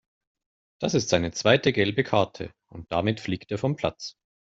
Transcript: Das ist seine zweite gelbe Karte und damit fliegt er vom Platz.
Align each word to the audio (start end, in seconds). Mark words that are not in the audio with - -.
Das 0.81 0.95
ist 0.95 1.09
seine 1.09 1.29
zweite 1.31 1.71
gelbe 1.73 2.03
Karte 2.03 2.51
und 2.71 2.91
damit 2.91 3.19
fliegt 3.19 3.51
er 3.51 3.59
vom 3.59 3.75
Platz. 3.75 4.15